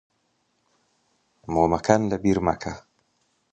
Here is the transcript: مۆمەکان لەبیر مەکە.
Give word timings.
مۆمەکان 1.53 2.01
لەبیر 2.11 2.37
مەکە. 2.47 2.73